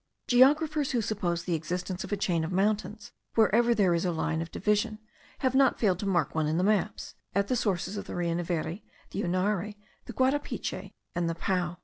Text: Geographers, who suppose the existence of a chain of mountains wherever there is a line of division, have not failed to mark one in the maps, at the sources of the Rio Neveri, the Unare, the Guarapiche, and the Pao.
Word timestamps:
Geographers, 0.25 0.93
who 0.93 0.99
suppose 1.03 1.43
the 1.43 1.53
existence 1.53 2.03
of 2.03 2.11
a 2.11 2.17
chain 2.17 2.43
of 2.43 2.51
mountains 2.51 3.11
wherever 3.35 3.75
there 3.75 3.93
is 3.93 4.03
a 4.03 4.11
line 4.11 4.41
of 4.41 4.49
division, 4.51 4.97
have 5.37 5.53
not 5.53 5.77
failed 5.79 5.99
to 5.99 6.07
mark 6.07 6.33
one 6.33 6.47
in 6.47 6.57
the 6.57 6.63
maps, 6.63 7.13
at 7.35 7.49
the 7.49 7.55
sources 7.55 7.97
of 7.97 8.07
the 8.07 8.15
Rio 8.15 8.33
Neveri, 8.33 8.81
the 9.11 9.21
Unare, 9.21 9.75
the 10.05 10.13
Guarapiche, 10.13 10.91
and 11.13 11.29
the 11.29 11.35
Pao. 11.35 11.77